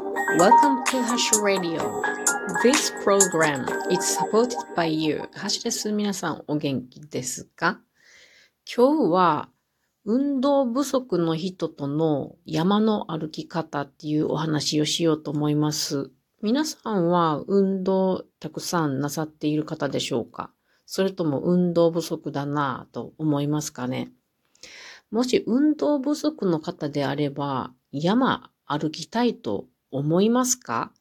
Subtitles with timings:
[0.00, 2.02] Welcome to Hash Radio.
[2.62, 5.18] This program is supported by you.
[5.34, 5.92] ハッシュです。
[5.92, 7.80] 皆さんお元気ですか
[8.64, 9.50] 今日は
[10.06, 16.10] 運動不足の人との山の歩き方っていうお話をしようと思います。
[16.40, 20.50] 皆さんは運動たくさんなさっている方でしょうか？
[20.86, 24.12] それとも運動不足だなぁと思いますかね？
[25.10, 30.92] もし運動不足の方であれば山歩きたいと思いますか？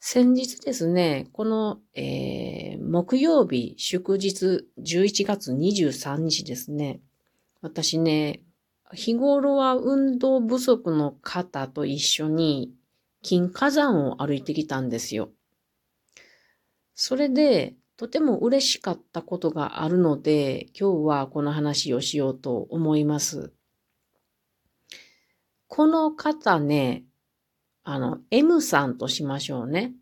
[0.00, 7.00] 先日ですね、この、えー、木曜日、祝日11月23日ですね、
[7.60, 8.42] 私ね、
[8.94, 12.72] 日頃は運動不足の方と一緒に
[13.22, 15.30] 金火山を歩いてきたんですよ。
[16.94, 23.52] それで、とても嬉しかったことがあるので、今日はこの話をしようと思います。
[25.68, 27.04] この方ね、
[27.84, 29.92] あの、M さんとしましょうね。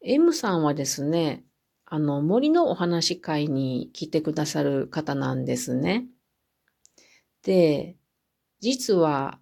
[0.00, 1.44] M さんはですね、
[1.84, 6.06] あの、森のお話会に来てくださる方なんですね。
[7.42, 7.96] で、
[8.60, 9.40] 実は、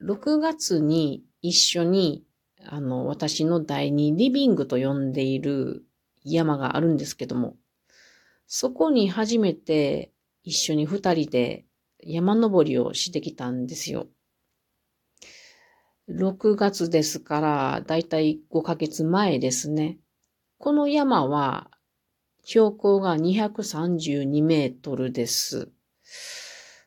[0.00, 2.24] 6月に一緒に、
[2.64, 5.84] あの、私の第二リビングと呼んでいる
[6.24, 7.56] 山があるんですけども、
[8.46, 10.12] そこに初めて
[10.44, 11.66] 一緒に二人で
[12.00, 14.08] 山登りをしてきたんですよ。
[16.08, 19.98] 6月ですから、だいたい5ヶ月前ですね。
[20.58, 21.70] この山は
[22.44, 25.70] 標高が232メートルです。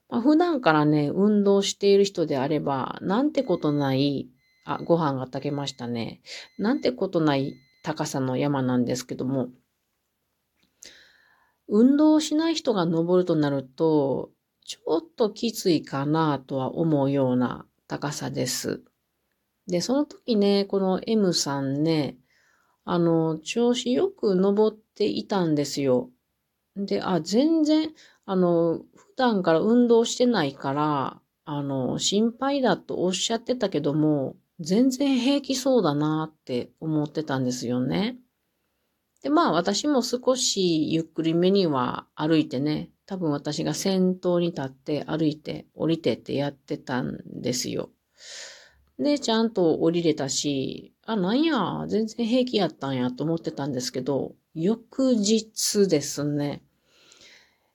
[0.10, 4.28] まあ、普段からね、運動している人であれば、なんてことない、
[4.66, 6.22] あ、ご飯が炊けましたね。
[6.58, 9.50] なんてことない高さの山なんですけども、
[11.68, 14.32] 運動しない人が登るとなると、
[14.66, 18.82] ちょっときついかなとは思うような高さです。
[19.68, 22.18] で、その時ね、この M さんね、
[22.84, 26.10] あの、調子よく登っていたんですよ。
[26.76, 27.92] で、あ、全然、
[28.26, 38.18] あの、普段から運動してないから、あの、心配だとおっしゃってたけども、全然平気そうだなって思ってたんですよね。
[39.24, 47.90] で、まあ私も少しゆっくりめには歩いてね、多分私が先頭に立って歩いて降りてってやってたんですよ。
[49.02, 56.62] で、ちゃんと降りれたし、あ、なんや、全然平気やったんやと思ってたんですけど、翌日ですね、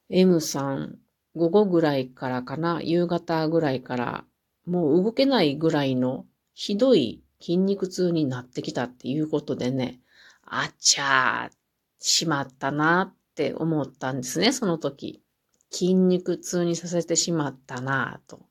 [0.09, 0.98] M さん、
[1.34, 4.25] 午後ぐらいからかな、夕方ぐらいから、
[4.66, 10.00] もう動けないぐらいのひどい筋肉痛になってきたっていうことでね、
[10.44, 11.56] あっちゃー、
[11.98, 15.22] しまったなって思ったんですね、その時。
[15.70, 18.47] 筋肉痛にさせてしまったなと。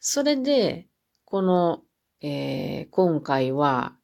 [0.00, 0.88] それで、
[1.26, 1.82] この、
[2.22, 3.96] えー、今回は、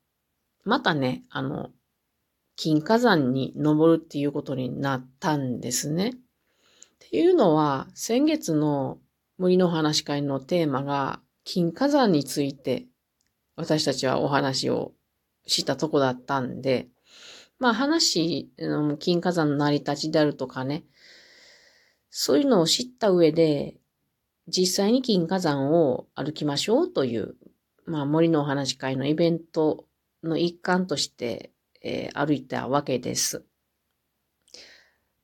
[0.64, 1.70] またね、あの、
[2.54, 6.10] 金火山に登るっていうことになったんですね。
[6.10, 6.18] っ
[6.98, 8.98] ていうのは、先月の
[9.38, 12.86] 森の話会のテーマが、金火山について、
[13.56, 14.92] 私たちはお話を
[15.46, 16.88] したとこだったんで、
[17.58, 18.50] まあ話、
[18.98, 20.84] 金火山の成り立ちであるとかね、
[22.10, 23.76] そういうのを知った上で、
[24.48, 27.34] 実際に金火山を歩きましょうという、
[27.84, 29.86] まあ、森のお話会のイベント
[30.22, 31.50] の一環として、
[31.82, 33.44] えー、歩いたわけです。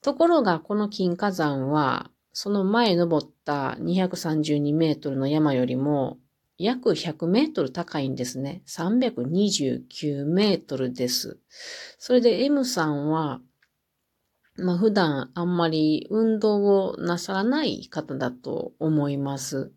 [0.00, 6.18] ところが、この金火山は、その前登った232メートルの山よりも
[6.58, 8.62] 約100メートル高いんですね。
[8.66, 11.38] 329メートルです。
[11.98, 13.40] それで M さんは
[14.62, 19.72] まあ普段あんまり運動をなさらない方だと思います。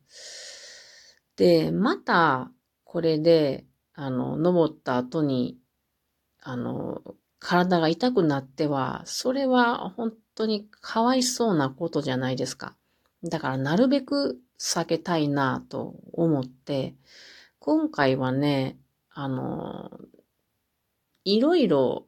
[1.36, 2.52] で、また
[2.84, 5.58] これで、あの、登った後に、
[6.42, 7.02] あの、
[7.40, 12.76] 体が痛くなっては、それは本当にかわいそうなことじゃないですか。
[13.24, 16.96] だからなるべく避けたいなと思って、
[17.60, 18.78] 今回はね、
[19.10, 19.92] あの、
[21.24, 22.08] いろいろ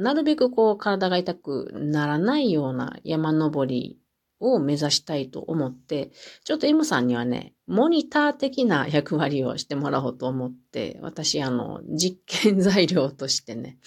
[0.00, 3.98] なるべくこう体が痛くならないような山登り
[4.40, 6.12] を目指したいと思って、
[6.44, 13.78] ちょっと M さんにはね、モニター的な役割をしてもらおうと思って、私あの、実験材料としてね、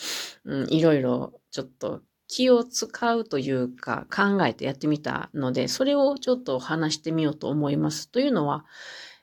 [0.45, 8.09] うん、いろいろちょっと気を使うというか考えてやってみたので、それをちょっと話してみようと思います。
[8.09, 8.65] というのは、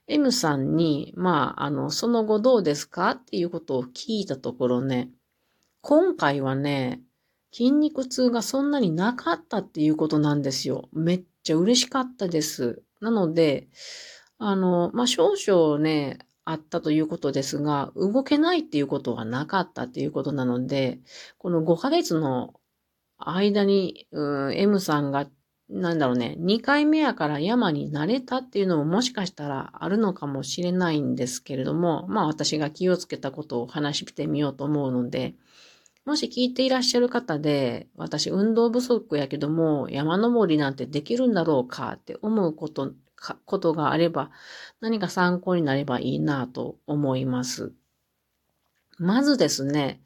[0.08, 3.12] M さんに、まあ、あの、その後どうですか？
[3.12, 5.10] っていうことを聞いたところね、
[5.82, 7.00] 今回はね、
[7.52, 10.88] 筋肉痛がそんなになかったっていうことなんですよ。
[10.92, 12.82] めっちゃ嬉しかったです。
[13.00, 13.68] なので、
[14.38, 21.00] あの、まあ、少々ね、あったということですが、動けないっていうことはなかったっていうことなので、
[21.38, 22.54] この5ヶ月の
[23.18, 25.26] 間に、うん、M さんが、
[25.68, 35.34] なんだろうね、2回目やから山に慣れたっていうのももしかしたらあるのかもしれないんですけれども、まあ私が気をつけたことを話してみようと思うので、
[36.04, 42.92] もし聞いていらっしゃる方で、私運動不足やけども山登りなんてできるんだろうかって思うこと
[43.44, 44.30] ことがあれば、
[44.80, 47.72] 何か参考になればいいなと思います。
[48.98, 50.02] まずですね、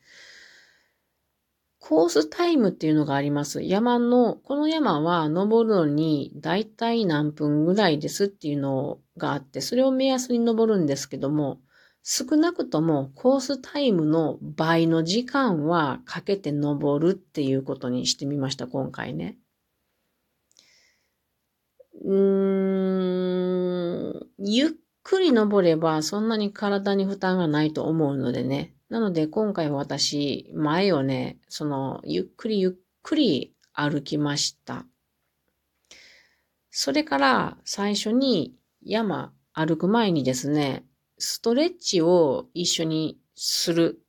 [1.78, 3.62] コースタイムっていうのがあります。
[3.62, 11.60] 山の、この山は登るのにだいたい何分ぐらいですっていうのがあって、それを目安に登るんですけども、
[12.06, 19.38] 少なくともコースタイムの倍の時間はかけて登るっていうことにしてみました、今回ね。
[22.04, 23.38] うー
[24.18, 24.70] ん、ゆっ
[25.02, 28.74] くり登ればそんなに体に負担がないと思うのでね。
[28.90, 32.72] なので今回は私、前をね、その、ゆっくりゆっ
[33.02, 34.84] くり歩きました。
[36.70, 40.84] それから最初に山歩く前にですね、
[41.18, 44.00] ストレッチを一緒にする。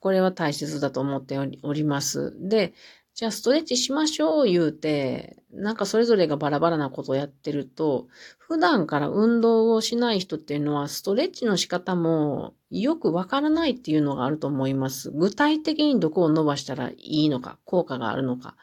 [0.00, 2.34] これは大切だと思っております。
[2.40, 2.74] で、
[3.14, 15.10] じゃあストレッチしましょう言うて、なんかそれぞれがバラバラなことをやってると、普段から運動をしない人っていうのは、ストレッチの仕方もよくわからないっていうのがあると思います。
[15.10, 18.56] 具体的にどこを伸ばしたらいいのか、効果があるのか。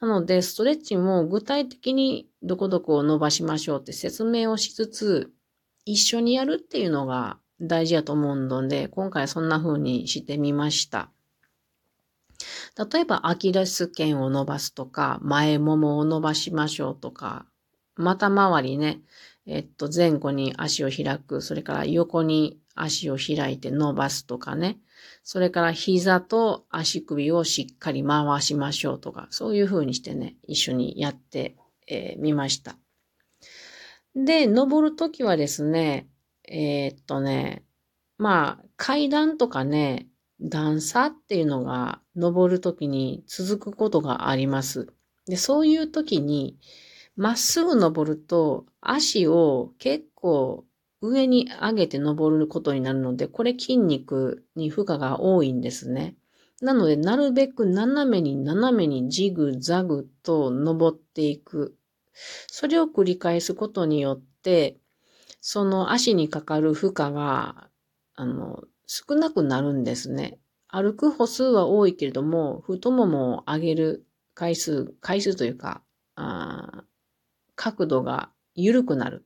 [0.00, 5.32] なので、ストレッチも具体的にどこどこを伸ばしましょうって説明をしつつ、
[5.86, 11.10] 一緒にやるっていうのが大事だと思うので、今回そんな風にしてみました。
[12.92, 17.46] 例えば、アキレス腱を伸ばすとか、前ももを伸ばしましょうとか、
[17.94, 19.00] 股回りね、
[19.46, 24.78] えっと、前後に足を開く、それから横に足を開いて伸ばすとかね、
[25.22, 31.56] それから膝と足首をしっかり回しましょうとか、そういう風にしてね、一緒にやって
[31.88, 32.76] み、えー、ました。
[34.16, 36.08] で、登るときはですね、
[36.48, 37.64] えー、っとね、
[38.16, 40.08] まあ、階段とかね、
[40.40, 44.88] 段差っていうのが登るときに続くことがあります。
[45.26, 46.58] で、そういうときに、
[47.14, 50.64] まっすぐ登ると足を結構
[51.02, 56.16] 上に上げて登ることになるので、これ筋肉に負荷が多いんですね。
[56.62, 61.76] なので、なるべく斜めに斜めにジグザグと登っていく。
[62.46, 64.76] それを繰り返すことによって、
[65.40, 67.68] その足にかかる負荷が、
[68.14, 70.38] あの、少なくなるんですね。
[70.68, 75.82] 歩く歩数は多いけれども、太ももを上げる回数、回数というか、
[76.14, 76.84] あ
[77.54, 79.24] 角度が緩くなる。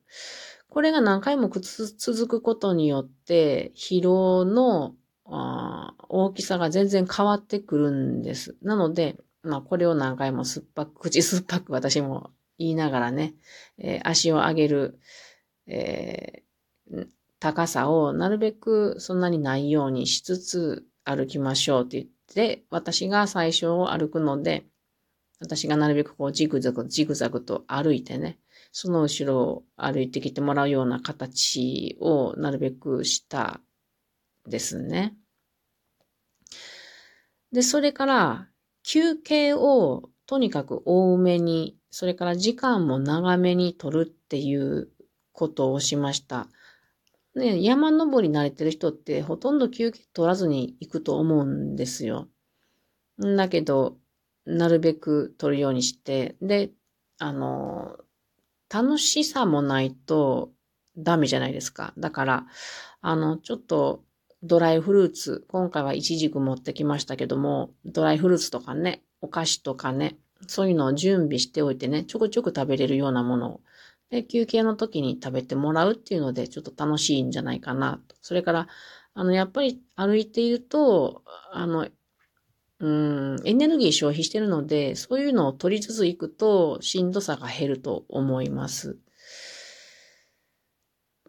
[0.69, 4.95] これが何回も続くことによって、疲労の
[5.25, 8.55] 大きさが全然変わってくるんです。
[8.61, 13.33] なので、まあこれを何回も酸っぱく、口酸っぱく私も言いながらね、
[13.77, 14.99] えー、足を上げる、
[15.67, 17.07] えー、
[17.39, 24.65] 高さをなるべくそんなにないようにしつつ歩きましょうって言って、私が最初を歩くので、
[25.39, 28.37] 私がなるべくこうジグザグ、ジグザグと歩いてね、
[28.71, 33.59] その後ろを歩いてきてもらうような形をなるべくした
[34.47, 35.15] ですね。
[37.51, 38.47] で、それから
[38.83, 44.89] 休憩をとにかく多めに、それから時間も長めに取るっていう
[45.33, 46.47] ことをしました。
[47.35, 52.27] ね、山登り慣れてる人ってほとんど休憩取らずに行くと思うんですよ。
[53.19, 53.97] だけど、
[54.45, 56.71] なるべく取るようにして、で、
[57.19, 57.97] あの、
[58.69, 60.51] 楽しさもないと
[60.97, 61.93] ダメじゃないですか。
[61.97, 62.45] だから、
[63.01, 64.03] あの、ちょっと
[64.43, 70.17] ドライフルーツ、今回はイチジク持ってきましたけども、ドライフルーツとかね、お菓子とかね、
[70.47, 73.61] そういうのを準備しておいてね、ちょくちょく食べれるようなものを
[74.11, 78.15] で、休憩の時に食べてもらうっていうので、ちょっと楽しいんじゃないかなと。
[78.21, 78.67] それから、
[79.13, 81.87] あの、やっぱり歩いていると、あの、
[82.79, 88.97] うん、エネルギー消費してるので、そういうのを取りつついくと、しんどさが減ると思います。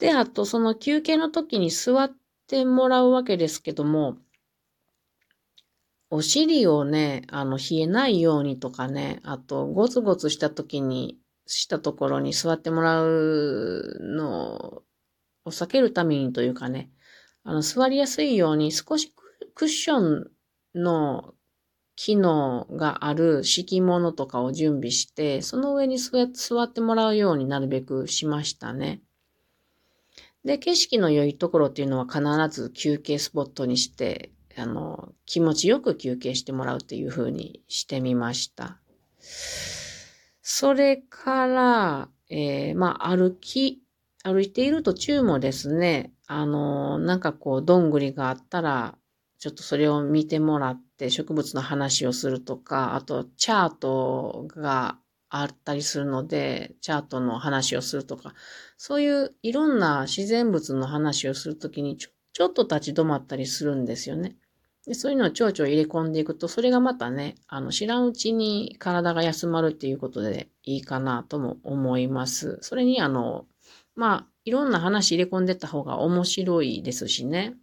[0.01, 2.11] で、あと、その休憩の時に座っ
[2.49, 4.17] てもらうわけですけども、
[6.15, 14.83] お尻をね、あの、冷えないようにとかね、あと、ゴツゴツした時に、したところに座ってもらうの
[15.47, 16.91] を避けるためにというかね、
[17.45, 19.11] あの、座りやすいように少し
[19.55, 20.31] クッション
[20.75, 21.33] の
[21.97, 29.01] 機能がある敷物とかを準備して、その上に座ってもらうようになるべくしましたね。
[30.45, 32.21] で、景色の良いところっていうのは必
[32.55, 38.79] ず休憩スポットにして、あの、気持ちよく休憩してもらうっていう風にしてみました。
[40.43, 43.83] それから、えー、まあ、歩き、
[44.25, 48.99] 歩いている途中もですね、あの、なんかこう、どんぐりがあったら、
[49.39, 58.35] ちょっとそれを見てもらって植物の話をするとか、あとチャートがあったりするので、チャートの話をするとか、
[58.77, 64.37] そういういろんな自然物の話をするときにちょちょっと立ち止まったりするんですよね。
[64.87, 72.59] でそういうのを蝶々入れ込んでいくと、それがまたね、あの、知らんうちに体が休まるっていうことでいいかなとも思います。
[72.63, 73.47] それに、あの、
[73.95, 77.55] まあ、いろんな話入れ込んでった方が面白いですしね。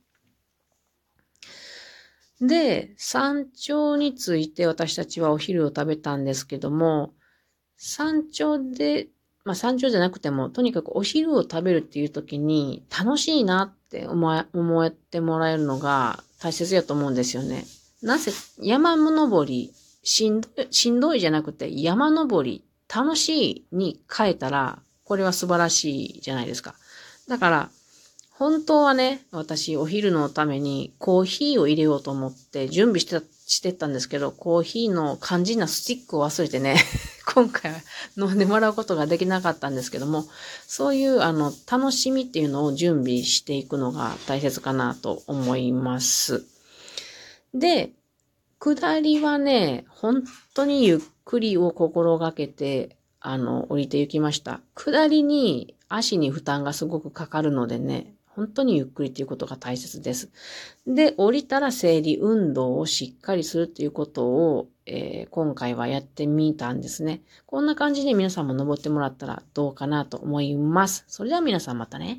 [2.40, 7.14] で、山頂について私たちはお昼を食べたんですけども、
[7.76, 9.10] 山頂で、
[9.44, 17.66] まあ山頂じゃなくても、とにかくお昼を食べるっていう時に楽しいなって思え思ってもらえるのが大切やと思うんですよね。
[18.02, 18.32] なぜ、
[18.62, 26.76] 山登り、しんどい、しんどいじゃなくて山登り、楽しいに変えたら、これは素晴らしいじゃないですか。
[27.28, 27.70] だから、
[28.32, 36.78] 本当はね、私お昼のためにコーヒーを入れようと思って準備してた、してたんですけど、コーヒーの肝心なスティックを忘れてね、
[37.34, 37.80] 今回は
[38.16, 40.26] 飲んでもらうことができなかったんですけども、
[40.68, 46.46] そういうあの、楽しみっていうのを準備していくのが大切かなと思います。
[47.56, 47.92] で、
[48.60, 54.62] 下りはね、本当にゆっくりを心がけて、あの、降りて行きました。
[54.76, 60.32] 下りに足に負担がすごくかかるのでね、本当にゆっくりということが大切です。
[60.88, 67.22] で、降りたら整理運動をしっかりするということを、えー、今回はやってみたんですね。
[67.46, 71.04] こんな感じで皆さんも登ってもらったらどうかなと思います。
[71.10, 72.18] それでは皆さんまたね。